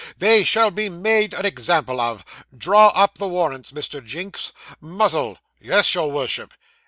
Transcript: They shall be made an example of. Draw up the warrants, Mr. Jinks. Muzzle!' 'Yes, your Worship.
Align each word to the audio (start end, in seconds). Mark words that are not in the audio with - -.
They 0.17 0.43
shall 0.43 0.71
be 0.71 0.89
made 0.89 1.35
an 1.35 1.45
example 1.45 2.01
of. 2.01 2.25
Draw 2.57 2.87
up 2.87 3.19
the 3.19 3.27
warrants, 3.27 3.69
Mr. 3.71 4.03
Jinks. 4.03 4.51
Muzzle!' 4.79 5.37
'Yes, 5.59 5.93
your 5.93 6.09
Worship. 6.11 6.55